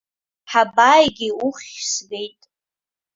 [0.51, 2.41] Ҳабааигеи, уххьзгеит.